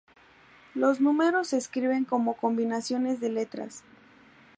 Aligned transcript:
Los 0.73 0.99
números 0.99 1.49
se 1.49 1.57
escriben 1.57 2.05
como 2.05 2.35
combinaciones 2.35 3.19
de 3.19 3.29
letras. 3.29 3.83